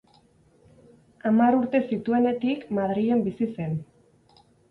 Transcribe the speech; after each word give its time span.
Hamar 1.29 1.57
urte 1.57 1.81
zituenetik 1.91 2.65
Madrilen 2.79 3.21
bizi 3.29 3.51
zen. 3.61 3.77